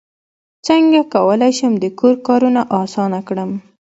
څنګه 0.67 0.99
کولی 1.13 1.51
شم 1.57 1.73
د 1.79 1.85
کور 1.99 2.15
کارونه 2.27 2.61
اسانه 2.81 3.19
کړم 3.27 3.51